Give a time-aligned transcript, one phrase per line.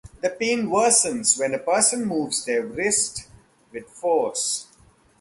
[0.21, 3.27] The pain worsens when a person moves their wrist
[3.71, 4.65] with force.